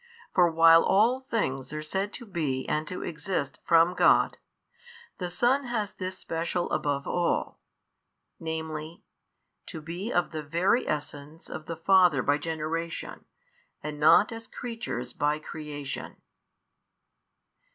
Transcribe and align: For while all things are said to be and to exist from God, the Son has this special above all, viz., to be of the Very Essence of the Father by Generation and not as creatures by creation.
For 0.33 0.49
while 0.49 0.81
all 0.83 1.19
things 1.19 1.71
are 1.71 1.83
said 1.83 2.11
to 2.13 2.25
be 2.25 2.67
and 2.67 2.87
to 2.87 3.03
exist 3.03 3.59
from 3.63 3.93
God, 3.93 4.39
the 5.19 5.29
Son 5.29 5.65
has 5.65 5.91
this 5.91 6.17
special 6.17 6.71
above 6.71 7.05
all, 7.05 7.59
viz., 8.39 8.71
to 9.67 9.79
be 9.79 10.11
of 10.11 10.31
the 10.31 10.41
Very 10.41 10.87
Essence 10.87 11.51
of 11.51 11.67
the 11.67 11.77
Father 11.77 12.23
by 12.23 12.39
Generation 12.39 13.25
and 13.83 13.99
not 13.99 14.31
as 14.31 14.47
creatures 14.47 15.13
by 15.13 15.37
creation. 15.37 16.15